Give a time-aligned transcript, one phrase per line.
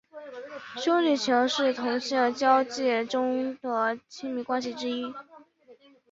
[0.77, 5.13] 兄弟情是同性交际中的亲密关系之一。